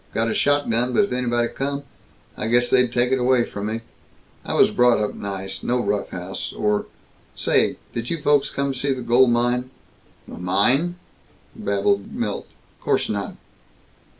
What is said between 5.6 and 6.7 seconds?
no rough house